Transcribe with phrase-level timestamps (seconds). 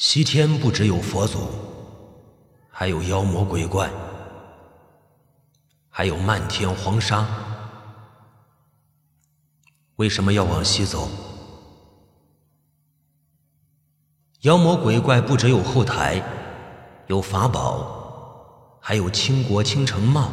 [0.00, 1.46] 西天不只有佛祖，
[2.70, 3.90] 还有妖魔鬼怪，
[5.90, 7.28] 还有漫天黄沙。
[9.96, 11.06] 为什么要往西走？
[14.40, 16.24] 妖魔鬼怪不只有后台，
[17.08, 20.32] 有法宝，还有倾国倾城貌。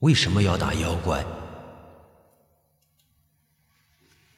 [0.00, 1.24] 为什么要打妖怪？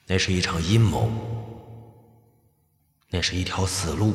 [0.05, 1.09] 那是一场阴谋。
[3.15, 4.13] 便是一条死路。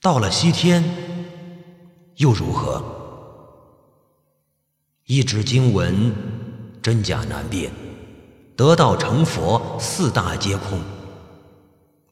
[0.00, 0.82] 到了西天，
[2.16, 2.82] 又如何？
[5.04, 6.12] 一纸经文，
[6.82, 7.70] 真假难辨；
[8.56, 10.80] 得道成佛，四大皆空。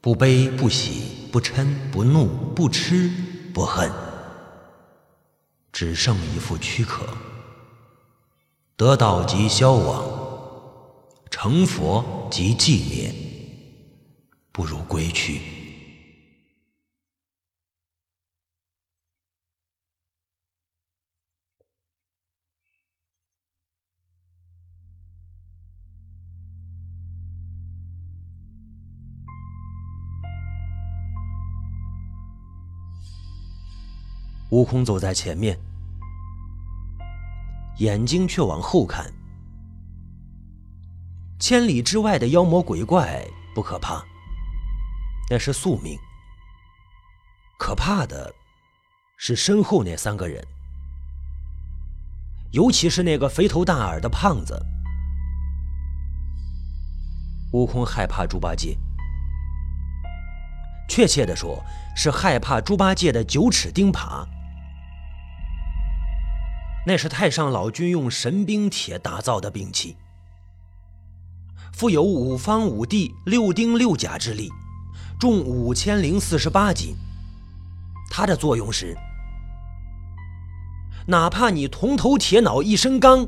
[0.01, 3.11] 不悲不喜，不嗔不怒，不痴
[3.53, 3.91] 不恨，
[5.73, 7.05] 只剩一副躯壳。
[8.77, 10.05] 得道即消亡，
[11.33, 13.24] 成佛即寂灭。
[14.57, 15.41] 不如归去。
[34.51, 35.59] 悟空走在前面，
[37.79, 39.13] 眼睛却往后看。
[41.41, 44.14] 千里之外的妖魔鬼怪不可怕。
[45.31, 45.99] 那是宿命。
[47.59, 48.35] 可怕的
[49.17, 50.45] 是身后那三个人，
[52.51, 54.61] 尤其是那个肥头大耳的胖子。
[57.53, 58.77] 悟空害怕猪八戒，
[60.89, 61.65] 确切的说，
[61.97, 64.27] 是害怕猪八戒的九齿钉耙。
[66.87, 69.97] 那是太上老君用神兵铁打造的兵器，
[71.73, 74.51] 富有五方五帝六丁六甲之力。
[75.19, 76.97] 重五千零四十八斤，
[78.11, 78.97] 它的作用是，
[81.07, 83.27] 哪怕你铜头铁脑一身钢，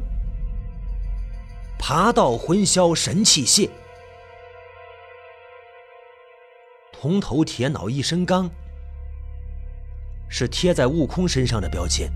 [1.79, 3.71] 爬道魂销神器械。
[6.93, 8.51] 铜头铁脑一身钢，
[10.29, 12.11] 是贴在悟空身上的标签。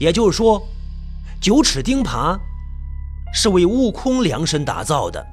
[0.00, 0.66] 也就是说，
[1.40, 2.38] 九齿钉耙
[3.32, 5.24] 是为悟空量身打造的。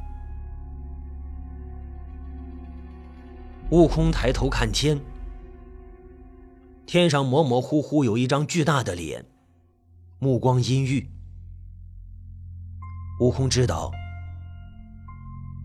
[3.72, 5.00] 悟空抬头看天，
[6.86, 9.26] 天上模模糊糊有一张巨大的脸，
[10.20, 11.10] 目光阴郁。
[13.20, 13.92] 悟空知道，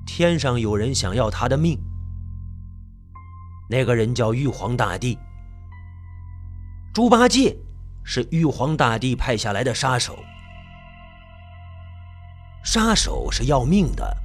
[0.06, 1.78] 天上有人想要他的命。
[3.68, 5.18] 那个人叫玉皇大帝，
[6.94, 7.54] 猪八戒
[8.02, 10.18] 是玉皇大帝派下来的杀手，
[12.64, 14.16] 杀手是要命的，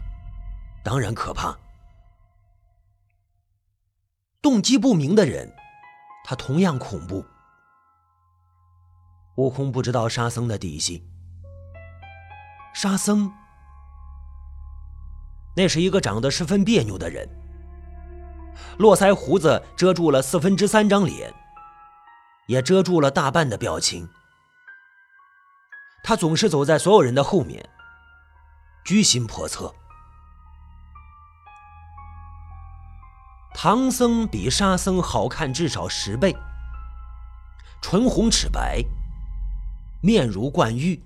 [0.81, 1.56] 当然可怕。
[4.45, 5.51] 动机不明的人，
[6.23, 7.25] 他同样恐怖。
[9.38, 11.03] 悟空不知道沙僧的底细。
[12.72, 13.34] 沙僧，
[15.55, 17.28] 那是一个长得十分别扭的人，
[18.78, 21.34] 络腮胡子遮住了四分之三张脸，
[22.45, 24.07] 也遮住了大半的表情。
[26.03, 27.67] 他总是走在所有人的后面，
[28.84, 29.73] 居心叵测。
[33.57, 36.35] 唐僧比沙僧好看至少十倍，
[37.81, 38.83] 唇红齿白，
[40.03, 41.01] 面如冠玉。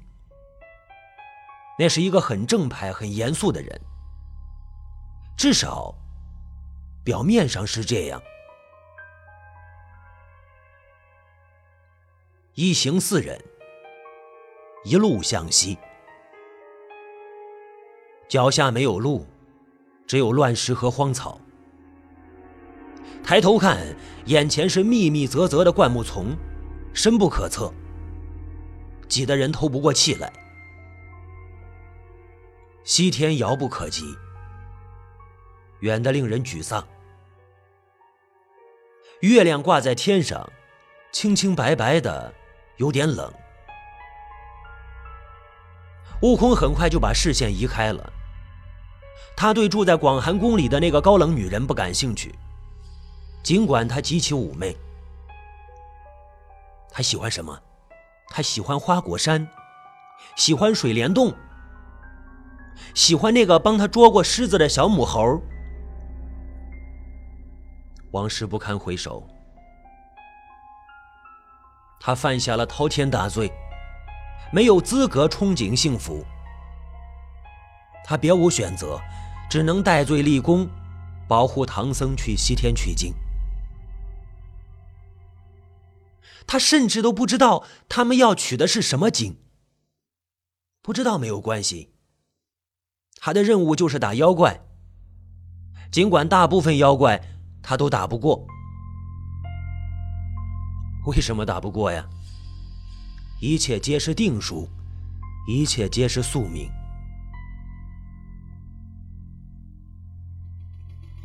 [1.77, 3.79] 那是一个很正派、很严肃的人，
[5.37, 5.93] 至少
[7.03, 8.19] 表面上是这样。
[12.55, 13.39] 一行四人，
[14.83, 15.77] 一路向西，
[18.27, 19.27] 脚下没有路，
[20.07, 21.39] 只有乱石和荒草。
[23.23, 23.77] 抬头看，
[24.25, 26.35] 眼前是密密啧啧的灌木丛，
[26.93, 27.71] 深不可测，
[29.07, 30.31] 挤得人透不过气来。
[32.83, 34.03] 西天遥不可及，
[35.81, 36.87] 远得令人沮丧。
[39.21, 40.51] 月亮挂在天上，
[41.11, 42.33] 清清白白的，
[42.77, 43.31] 有点冷。
[46.23, 48.11] 悟空很快就把视线移开了，
[49.37, 52.33] 他对住在广寒宫里的那个高冷女人不感兴趣。
[53.41, 54.75] 尽管他极其妩媚，
[56.91, 57.57] 他喜欢什么？
[58.29, 59.47] 他喜欢花果山，
[60.35, 61.33] 喜欢水帘洞，
[62.93, 65.41] 喜欢那个帮他捉过狮子的小母猴。
[68.11, 69.27] 往事不堪回首，
[71.99, 73.51] 他犯下了滔天大罪，
[74.51, 76.23] 没有资格憧憬幸福。
[78.03, 78.99] 他别无选择，
[79.49, 80.67] 只能戴罪立功，
[81.27, 83.13] 保护唐僧去西天取经。
[86.51, 89.37] 他甚至都不知道他们要取的是什么经。
[90.81, 91.93] 不知道没有关系，
[93.17, 94.59] 他的任务就是打妖怪。
[95.91, 97.23] 尽管大部分妖怪
[97.61, 98.47] 他都打不过，
[101.05, 102.03] 为什么打不过呀？
[103.39, 104.67] 一切皆是定数，
[105.47, 106.67] 一切皆是宿命。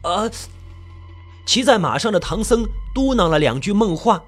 [0.02, 0.28] 啊！
[1.46, 4.22] 骑在马上的唐僧嘟囔了两句梦话，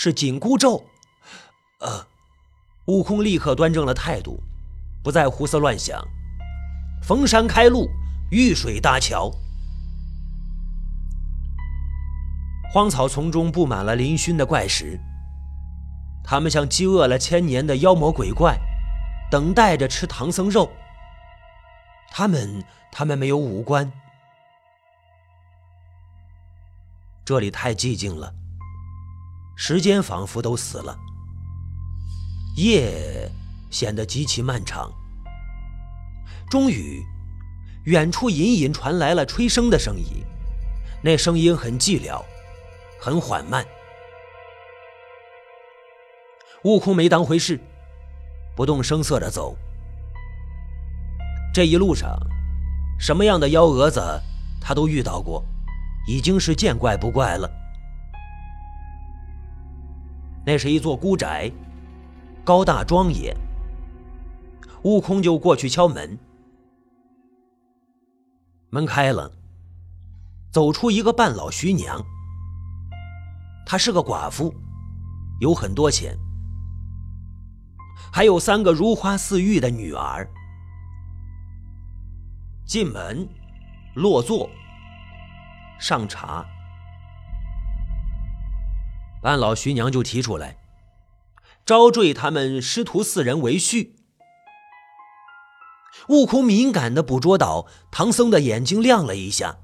[0.00, 0.84] 是紧箍咒。
[1.80, 2.06] 呃，
[2.84, 4.40] 悟空立刻端正了态度，
[5.02, 6.00] 不再胡思乱想。
[7.02, 7.88] 逢山开路，
[8.30, 9.28] 遇水搭桥。
[12.72, 15.00] 荒草丛中布满了嶙峋的怪石，
[16.22, 18.56] 他们像饥饿了千年的妖魔鬼怪，
[19.28, 20.70] 等待着吃唐僧肉。
[22.08, 22.62] 他们，
[22.92, 23.90] 他们没有五官。
[27.24, 28.32] 这里太寂静了，
[29.60, 30.96] 时间仿佛都死了，
[32.56, 33.28] 夜
[33.70, 34.88] 显得极其漫长。
[36.48, 37.04] 终于，
[37.86, 40.24] 远处隐隐传来了吹笙的声音，
[41.02, 42.22] 那声音很寂寥，
[43.00, 43.66] 很缓慢。
[46.62, 47.58] 悟空没当回事，
[48.54, 49.56] 不动声色的走。
[51.52, 52.16] 这一路上，
[52.96, 54.00] 什么样的幺蛾子
[54.60, 55.44] 他都遇到过。
[56.06, 57.50] 已经是见怪不怪了。
[60.48, 61.52] 那是一座孤宅，
[62.42, 63.36] 高大庄严。
[64.84, 66.18] 悟空就过去敲门，
[68.70, 69.30] 门开了，
[70.50, 72.02] 走出一个半老徐娘。
[73.66, 74.54] 她是个寡妇，
[75.38, 76.16] 有很多钱，
[78.10, 80.26] 还有三个如花似玉的女儿。
[82.64, 83.28] 进门，
[83.94, 84.48] 落座。
[85.78, 86.42] 上茶，
[89.20, 90.58] 半老徐娘就提出来，
[91.66, 93.90] 招赘他们师徒四人为婿。
[96.08, 99.58] 悟空敏感的捕捉到唐僧的眼睛亮了一下，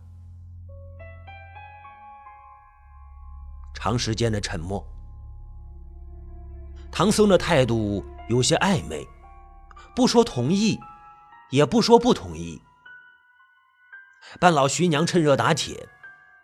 [3.72, 4.84] 长时间的沉默，
[6.90, 9.06] 唐僧的态度有些暧昧，
[9.94, 10.78] 不说同意，
[11.50, 12.60] 也不说不同意。
[14.40, 15.88] 半老徐娘趁热打铁。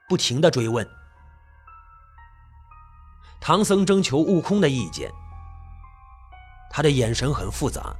[0.09, 0.85] 不停的追问，
[3.41, 5.11] 唐僧征求悟空的意见，
[6.71, 7.97] 他的眼神很复杂，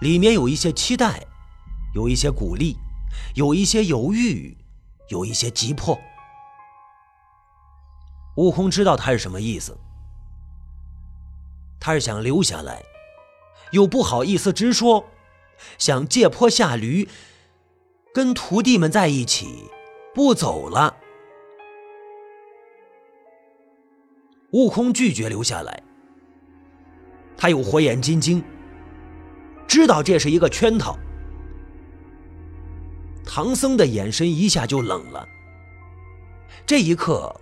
[0.00, 1.26] 里面有一些期待，
[1.94, 2.76] 有一些鼓励，
[3.34, 4.56] 有一些犹豫，
[5.08, 5.98] 有一些急迫。
[8.36, 9.76] 悟空知道他是什么意思，
[11.80, 12.82] 他是想留下来，
[13.72, 15.04] 又不好意思直说，
[15.78, 17.08] 想借坡下驴，
[18.14, 19.70] 跟徒弟们在一起。
[20.14, 20.94] 不走了。
[24.52, 25.82] 悟空拒绝留下来。
[27.36, 28.42] 他有火眼金睛，
[29.66, 30.98] 知道这是一个圈套。
[33.24, 35.26] 唐僧的眼神一下就冷了。
[36.66, 37.34] 这一刻，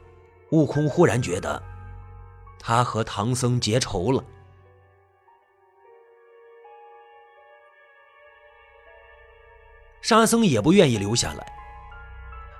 [0.50, 1.62] 悟空忽然觉得，
[2.58, 4.24] 他和唐僧结仇了。
[10.00, 11.46] 沙僧也不愿意留下来。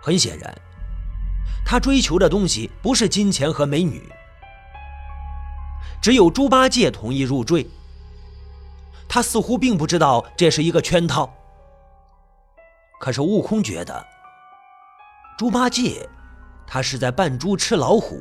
[0.03, 0.55] 很显然，
[1.65, 4.03] 他追求的东西不是金钱和美女。
[6.01, 7.69] 只有猪八戒同意入赘。
[9.09, 11.33] 他似乎并不知道这是一个圈套。
[13.01, 14.07] 可是悟空觉得，
[15.39, 16.09] 猪八戒，
[16.67, 18.21] 他是在扮猪吃老虎。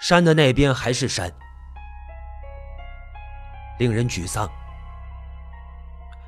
[0.00, 1.32] 山的那边还是山。
[3.78, 4.48] 令人沮丧。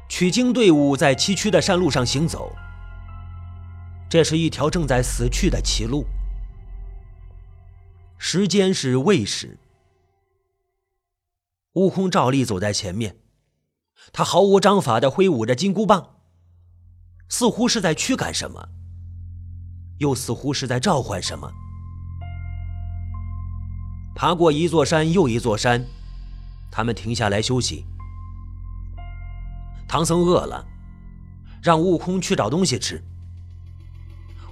[0.09, 2.51] 取经队伍在崎岖的山路上行走，
[4.13, 6.05] 这是一条正在死去的歧路。
[8.19, 9.57] 时间是未时。
[11.73, 13.17] 悟空照例走在前面，
[14.13, 16.17] 他毫无章法的挥舞着金箍棒，
[17.31, 18.69] 似乎是在驱赶什么，
[19.97, 21.51] 又似乎是在召唤什么。
[24.15, 25.83] 爬过一座山又一座山。
[26.71, 27.87] 他们停下来休息。
[29.89, 30.63] 唐僧饿了，
[31.63, 33.03] 让悟空去找东西吃。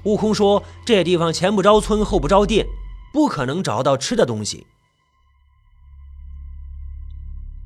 [0.05, 2.67] 悟空说：“这地方前不着村后不着店，
[3.13, 4.67] 不可能找到吃的东西。”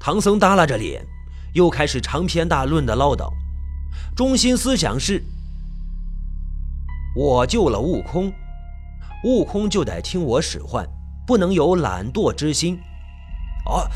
[0.01, 1.07] 唐僧耷拉着脸，
[1.55, 3.31] 又开始长篇大论的唠叨，
[4.17, 5.23] 中心思想是：
[7.17, 8.33] 我救了悟空，
[9.25, 10.87] 悟空就得听我使唤，
[11.27, 12.79] 不能有懒惰之心。
[13.67, 13.89] 哦。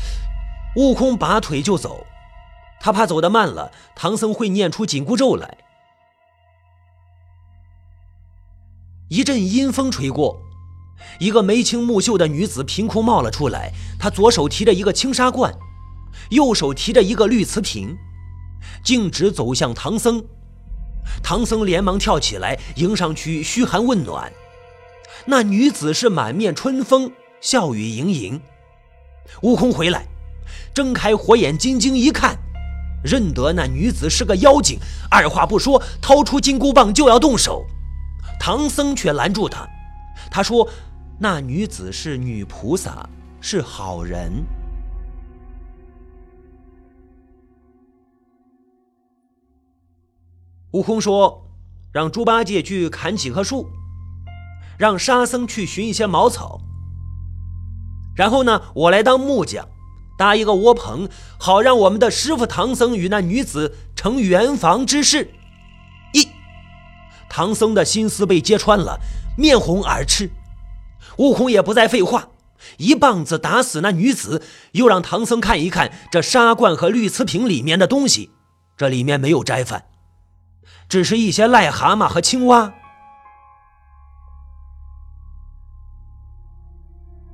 [0.75, 2.05] 悟空拔腿就走，
[2.79, 5.57] 他怕走得慢了，唐僧会念出紧箍咒来。
[9.09, 10.39] 一阵阴风吹过，
[11.19, 15.51] 一个眉清目秀的女子凭空冒了出来，她左手提着一个青纱罐，
[16.29, 17.97] 右手提着一个绿瓷瓶，
[18.83, 20.23] 径直走向唐僧。
[21.23, 24.31] 唐僧连忙跳起来迎上去嘘寒问暖，
[25.25, 27.11] 那女子是满面春风，
[27.41, 28.39] 笑语盈盈。
[29.41, 30.05] 悟空回来，
[30.71, 32.37] 睁开火眼金睛一看，
[33.03, 34.77] 认得那女子是个妖精，
[35.09, 37.65] 二话不说，掏出金箍棒就要动手。
[38.39, 39.67] 唐僧却拦住他，
[40.31, 40.67] 他说
[41.19, 43.07] ：“那女子是女菩萨，
[43.41, 44.31] 是好人。”
[50.71, 51.45] 悟空说
[51.91, 53.67] ：“让猪八戒去砍几棵树，
[54.77, 56.61] 让沙僧去寻一些茅草。
[58.15, 59.67] 然后呢，我来当木匠，
[60.17, 65.29] 搭一个窝棚，好让我们的师傅唐僧与那女子成圆房之事。”
[67.29, 68.99] 唐僧的心思被揭穿了，
[69.37, 70.29] 面红耳赤。
[71.17, 72.29] 悟空也不再废话，
[72.77, 78.31] 一棒子打死那女子，又让唐僧看一看这沙罐和绿瓷瓶里面的东西，
[78.75, 79.85] 这里面没有斋饭。
[80.87, 82.73] 只是一些癞蛤蟆和青蛙。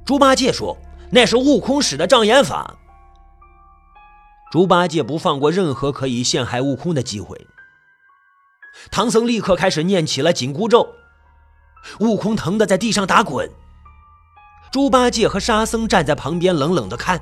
[0.05, 0.77] 猪八戒说
[1.11, 2.75] ：“那是悟空使的障眼法。”
[4.51, 7.47] 猪八戒不放过任何可以陷害悟空的机会。
[8.91, 10.95] 唐僧立刻开始念起了紧箍咒，
[11.99, 13.49] 悟空疼得在地上打滚。
[14.71, 17.21] 猪八戒和沙僧站在旁边冷冷的看，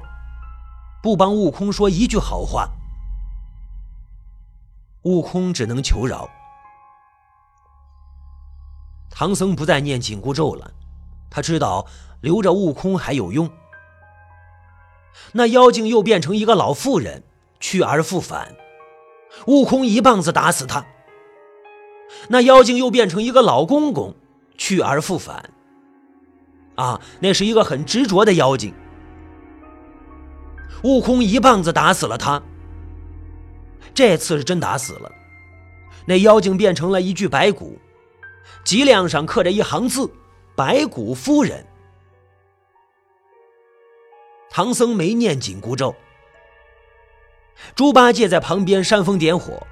[1.01, 2.69] 不帮悟空说一句好话。
[5.03, 6.29] 悟空只能求饶。
[9.11, 10.71] 唐僧不再念紧箍咒了，
[11.29, 11.85] 他知道
[12.21, 13.49] 留着悟空还有用。
[15.33, 17.23] 那妖精又变成一个老妇人，
[17.59, 18.55] 去而复返。
[19.45, 20.83] 悟空一棒子打死他。
[22.29, 24.15] 那妖精又变成一个老公公，
[24.57, 25.49] 去而复返。
[26.75, 28.73] 啊，那是一个很执着的妖精。
[30.83, 32.41] 悟空一棒子打死了他。
[33.93, 35.11] 这次是真打死了，
[36.07, 37.77] 那妖精变成了一具白骨，
[38.63, 40.11] 脊梁上刻着一行字
[40.57, 41.63] ：“白骨夫人。”
[44.49, 45.95] 唐僧没念紧箍咒，
[47.75, 49.65] 猪八戒在旁边煽风点火，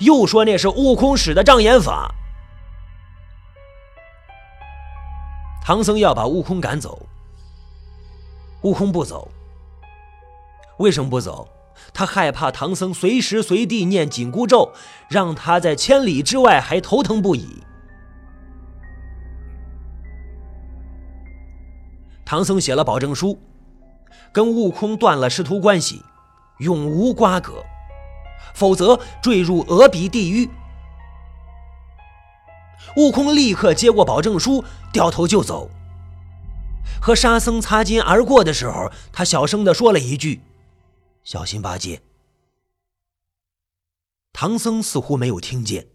[0.00, 2.14] 又说那是悟空使的障眼法。
[5.64, 7.06] 唐僧要把悟空赶走，
[8.62, 9.30] 悟空不走，
[10.78, 11.48] 为什么不走？
[11.94, 14.72] 他害怕唐僧随时随地念紧箍咒，
[15.08, 17.62] 让他在千里之外还头疼不已。
[22.24, 23.38] 唐僧写了保证书，
[24.32, 26.02] 跟悟空断了师徒关系，
[26.60, 27.62] 永无瓜葛，
[28.54, 30.48] 否则坠入鹅鼻地狱。
[32.96, 35.70] 悟空立刻接过保证书，掉头就走。
[37.00, 40.40] 和沙僧擦肩而过的时候，他小声的说了一句。
[41.24, 42.02] 小心八戒！
[44.32, 45.86] 唐僧似乎没有听见。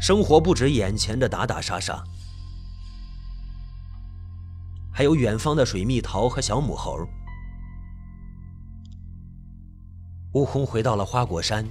[0.00, 2.02] 生活不止眼前的打打杀杀，
[4.98, 7.08] 还有远方的水蜜桃和小母猴。
[10.32, 11.64] 悟空回到了花果山，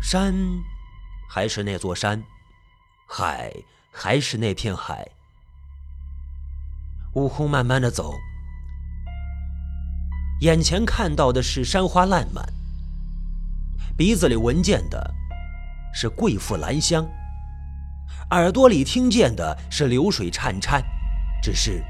[0.00, 0.32] 山
[1.28, 2.22] 还是那座山。
[3.08, 3.52] 海
[3.90, 5.04] 还是那片海。
[7.14, 8.14] 悟空慢慢的走，
[10.42, 12.46] 眼前看到的是山花烂漫，
[13.96, 15.12] 鼻子里闻见的
[15.92, 17.04] 是贵妇兰香，
[18.30, 20.80] 耳朵里听见的是流水潺潺，
[21.42, 21.82] 只是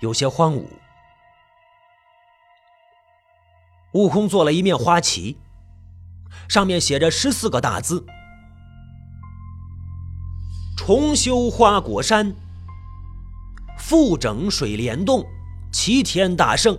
[0.00, 0.66] 有些荒芜。
[3.92, 5.38] 悟空做了一面花旗，
[6.48, 8.04] 上面写着十四个大字。
[10.76, 12.34] 重修花果山，
[13.78, 15.24] 复整水帘洞，
[15.72, 16.78] 齐天大圣。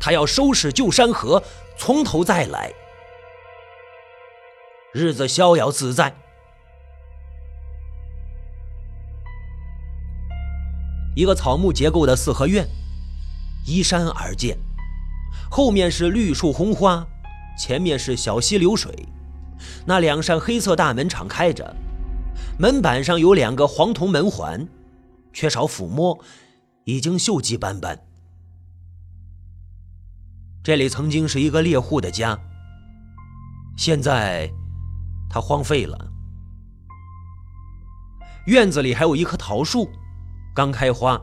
[0.00, 1.42] 他要收拾旧山河，
[1.76, 2.72] 从头再来，
[4.92, 6.14] 日子逍遥自在。
[11.14, 12.68] 一个草木结构的四合院，
[13.66, 14.58] 依山而建，
[15.50, 17.06] 后面是绿树红花，
[17.58, 18.92] 前面是小溪流水。
[19.86, 21.74] 那两扇黑色大门敞开着，
[22.58, 24.66] 门板上有两个黄铜门环，
[25.32, 26.18] 缺少抚摸，
[26.84, 27.98] 已经锈迹斑斑。
[30.62, 32.38] 这里曾经是一个猎户的家，
[33.76, 34.50] 现在
[35.30, 35.96] 它荒废了。
[38.46, 39.88] 院子里还有一棵桃树，
[40.54, 41.20] 刚开花，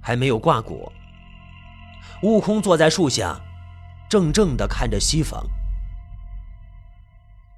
[0.00, 0.90] 还没有挂果。
[2.22, 3.38] 悟空坐在树下，
[4.08, 5.44] 怔怔地看着西方。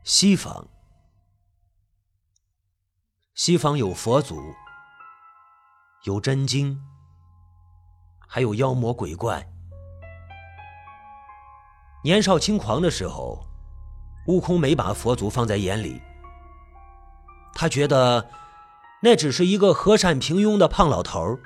[0.02, 0.66] 西方，
[3.34, 4.42] 西方有佛祖，
[6.02, 6.76] 有真经，
[8.26, 9.48] 还有妖魔鬼怪。
[12.02, 13.46] 年少轻狂的时候，
[14.26, 16.02] 悟空没把佛祖放在眼里。
[17.54, 18.28] 他觉得
[19.02, 21.38] 那只是一个和善平庸的胖老头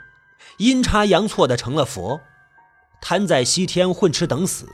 [0.58, 2.20] 阴差阳错的成了佛，
[3.00, 4.68] 瘫在西天混吃等死。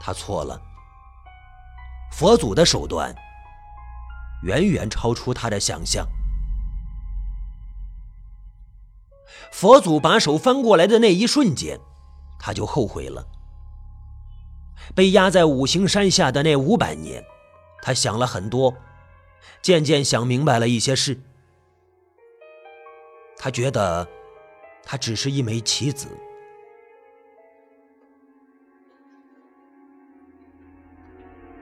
[0.00, 0.60] 他错了。
[2.12, 3.14] 佛祖的手段
[4.42, 6.06] 远远超出他的想象。
[9.52, 11.78] 佛祖把手翻过来的那一瞬间，
[12.38, 13.26] 他就后悔了。
[14.94, 17.22] 被压在五行山下的那五百年，
[17.82, 18.74] 他想了很多，
[19.62, 21.18] 渐渐想明白了一些事。
[23.36, 24.06] 他觉得，
[24.84, 26.08] 他只是一枚棋子。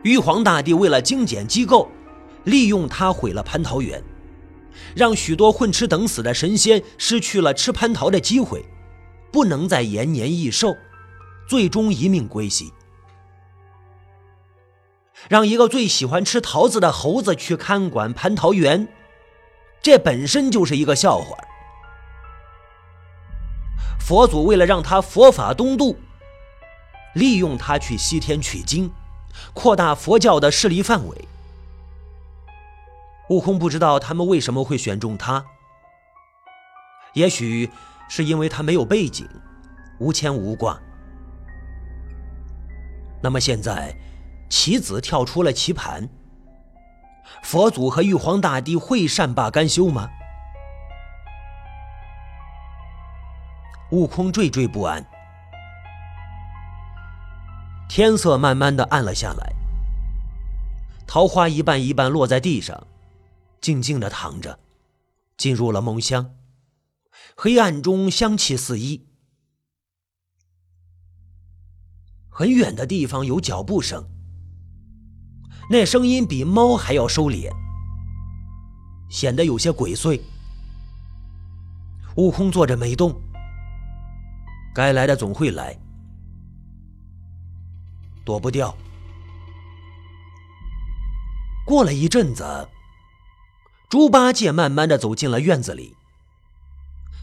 [0.03, 1.91] 玉皇大帝为了精简机构，
[2.45, 4.03] 利用他毁了蟠桃园，
[4.95, 8.65] 让许多混吃等死的神仙失去了吃蟠桃的机会，
[9.33, 10.77] 不能再延年益寿，
[11.49, 12.73] 最终一命归西。
[15.29, 18.89] 让一个最喜欢吃桃子的猴子去看管蟠桃园，
[19.83, 21.37] 这本身就是一个笑话。
[23.99, 25.99] 佛祖为了让他佛法东渡，
[27.15, 28.91] 利用他去西天取经。
[29.55, 31.29] 扩大佛教的势力范围。
[33.29, 35.45] 悟空不知道他们为什么会选中他，
[37.13, 37.71] 也许
[38.09, 39.29] 是因为他没有背景，
[39.99, 40.81] 无牵无挂。
[43.23, 43.95] 那么现在，
[44.49, 46.09] 棋子跳出了棋盘，
[47.43, 50.11] 佛祖和玉皇大帝会善罢甘休吗？
[53.91, 55.05] 悟空惴惴不安。
[57.89, 59.53] 天色慢慢的暗了下来，
[61.07, 62.87] 桃花一瓣一瓣落在地上，
[63.61, 64.59] 静静的躺着，
[65.37, 66.35] 进入了梦乡。
[67.35, 69.07] 黑暗中香气四溢，
[72.29, 74.07] 很远的地方有脚步声，
[75.71, 77.51] 那声音比猫还要收敛，
[79.11, 80.19] 显得有些鬼祟。
[82.17, 83.15] 悟空坐着没动，
[84.75, 85.79] 该来的总会来。
[88.25, 88.75] 躲不掉。
[91.67, 92.67] 过了一阵子，
[93.91, 95.95] 猪八戒慢慢的走进了院子里。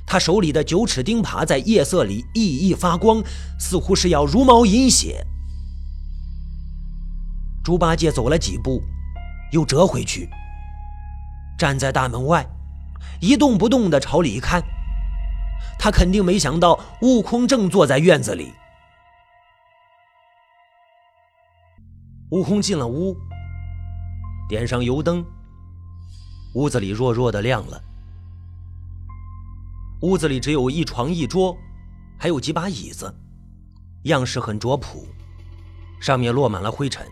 [0.06, 3.24] 他手里的九齿钉耙在夜色里熠熠发光，
[3.60, 5.26] 似乎是要如毛饮血。
[7.66, 8.80] 猪八戒走了几步，
[9.52, 10.30] 又折回去，
[11.58, 12.48] 站在大门外，
[13.20, 14.64] 一动不动的朝里看。
[15.80, 18.54] 他肯定没想到悟空正坐在院子里。
[22.30, 23.18] 悟空进了屋，
[24.48, 25.26] 点上油灯，
[26.54, 27.82] 屋子里弱弱的亮了。
[30.02, 31.58] 屋子里只有一床一桌，
[32.20, 33.12] 还有几把椅子，
[34.04, 35.08] 样式很拙朴，
[36.00, 37.04] 上面落满了灰尘。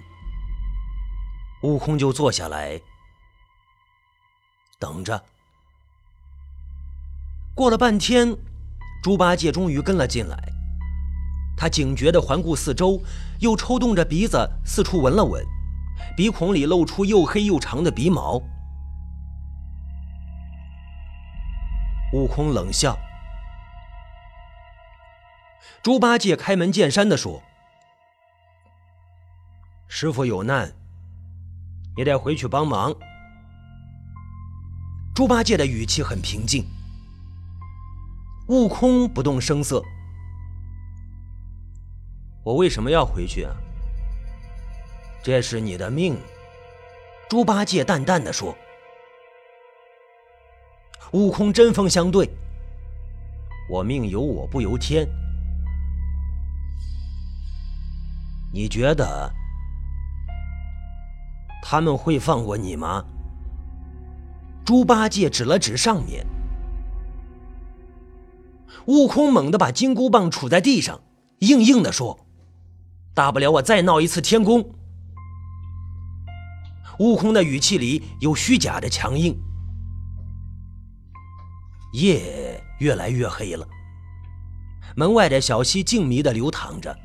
[1.63, 2.80] 悟空就坐下来，
[4.78, 5.23] 等着。
[7.56, 8.36] 过了半天，
[9.02, 10.38] 猪八戒终于跟了进来。
[11.56, 13.02] 他警觉地环顾四周，
[13.39, 15.41] 又抽动着鼻子四处闻了闻，
[16.17, 18.41] 鼻孔里露出又黑又长的鼻毛。
[22.12, 22.97] 悟空冷笑。
[25.82, 27.41] 猪八戒开门见山地说
[29.88, 30.73] ：“师傅有难，
[31.95, 32.93] 你得回去帮忙。”
[35.15, 36.65] 猪八戒的语气很平静。
[38.47, 39.82] 悟空不动声色。
[42.43, 43.56] 我为什么要回去啊？
[45.23, 46.17] 这是你的命。”
[47.29, 48.56] 猪八戒淡淡的说。
[51.13, 52.27] 悟空针锋相对
[53.69, 55.08] ：“我命由我不由天，
[58.51, 59.32] 你觉得
[61.65, 63.06] 他们会放过你吗？”
[64.65, 66.26] 猪八戒指了指上面。
[68.88, 71.02] 悟空猛地把金箍棒杵在地上，
[71.39, 72.19] 硬硬的说。
[73.13, 74.73] 大不了我再闹一次天宫。
[76.99, 79.39] 悟空的语气里有虚假的强硬。
[81.93, 83.65] 夜越来越黑了，
[84.95, 86.97] 门外的小溪静谧的流淌着。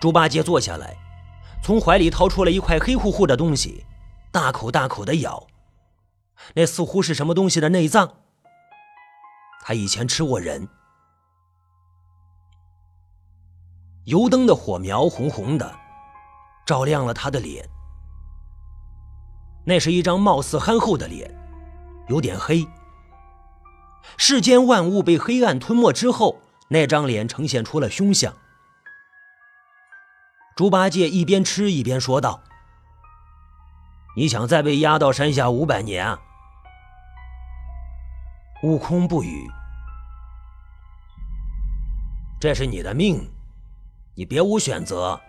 [0.00, 0.96] 猪八戒坐下来，
[1.62, 3.86] 从怀里掏出了一块黑乎乎的东西，
[4.32, 5.46] 大口大口的咬。
[6.54, 8.16] 那似乎是什么东西的内脏。
[9.62, 10.68] 他以前吃过人。
[14.06, 15.72] 油灯的火苗红红的，
[16.66, 17.64] 照亮了他的脸。
[19.64, 21.32] 那是一张貌似憨厚的脸，
[22.08, 22.66] 有点黑。
[24.16, 28.34] 世间万物被黑暗吞没之后，那张脸呈现出了凶相。
[30.54, 32.42] 猪八戒一边吃一边说道
[34.16, 36.20] ：“你想再被压到山下五百年啊？”
[38.62, 39.50] 悟空不语。
[42.38, 43.30] 这是你的命，
[44.14, 45.20] 你别无选择。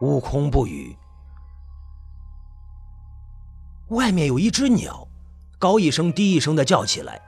[0.00, 0.96] 悟空不语。
[3.88, 5.06] 外面有一只鸟，
[5.58, 7.20] 高一声低一声的叫起来，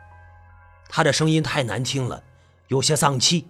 [0.89, 2.25] 它的声音太难听了，
[2.69, 3.49] 有些丧气。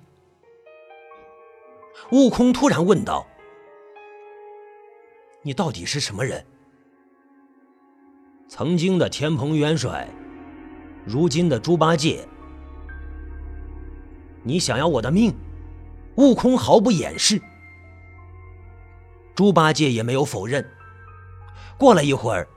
[2.10, 3.26] 悟空突然问道
[5.42, 6.44] ：“你到底是什么人？”
[8.48, 10.08] 曾经的天蓬元帅，
[11.04, 12.26] 如今的猪八戒。
[14.42, 15.34] 你想要我的命？
[16.16, 17.40] 悟空毫不掩饰。
[19.34, 20.66] 猪八戒也没有否认。
[21.78, 22.48] 过了一会儿，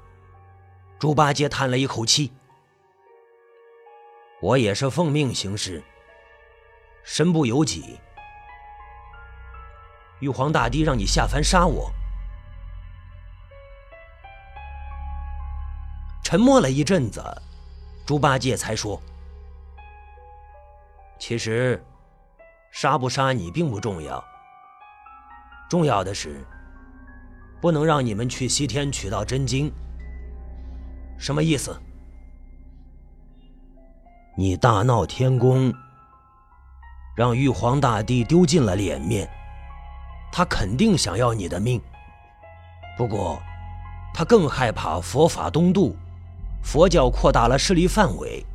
[0.97, 2.31] 猪八戒叹了一口气
[4.41, 5.83] ：“我也是奉命行事，
[7.03, 7.99] 身不由己。
[10.21, 11.91] 玉皇大帝让你下凡杀我。”
[16.23, 17.21] 沉默了一阵子，
[18.05, 19.01] 猪八戒才说。
[21.19, 21.83] 其实，
[22.71, 24.23] 杀不杀你并不重要。
[25.69, 26.45] 重要的是，
[27.59, 29.71] 不能让你们去西天取到真经。
[31.17, 31.77] 什么意思？
[34.37, 35.73] 你大闹天宫，
[37.15, 39.29] 让玉皇大帝丢尽了脸面，
[40.31, 41.81] 他肯定想要你的命。
[42.97, 43.41] 不过，
[44.13, 45.95] 他更害怕佛法东渡，
[46.63, 48.45] 佛教扩大了势力范围。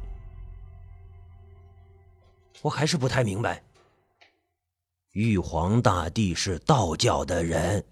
[2.62, 3.62] 我还是不太明白。
[5.12, 7.84] 玉皇大帝是道教的人，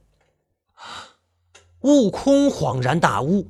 [1.81, 3.47] 悟空恍然大悟。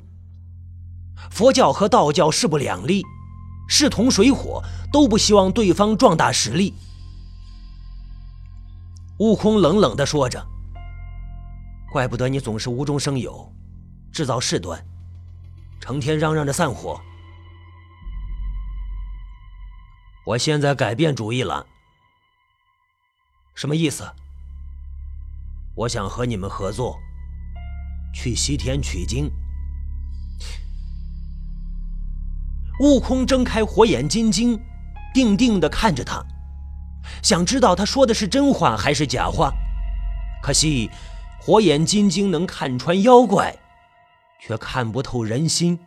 [1.31, 3.03] 佛教和道教势不两立，
[3.69, 6.75] 势同水火，都不希望对方壮大实力。
[9.19, 10.45] 悟空冷冷的说着
[11.93, 13.53] ：“怪不得你总是无中生有，
[14.13, 14.85] 制造事端，
[15.81, 17.01] 成天嚷嚷着散伙。”
[20.27, 21.65] 我现在改变主意了，
[23.55, 24.05] 什么意思？
[25.77, 26.99] 我想和你们合作，
[28.13, 29.31] 去西天取经。
[32.81, 34.61] 悟空睁开火眼金睛，
[35.13, 36.21] 定定的看着他，
[37.23, 39.53] 想知道他说的是真话还是假话。
[40.43, 40.91] 可惜，
[41.41, 43.57] 火眼金睛能看穿妖怪，
[44.41, 45.79] 却看不透人心。